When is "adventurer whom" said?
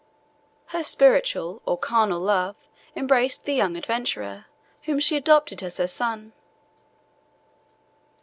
3.77-4.99